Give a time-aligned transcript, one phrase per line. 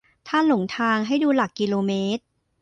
[0.27, 2.23] ถ้าหลงทางให้ดูหลักกิโลเมตร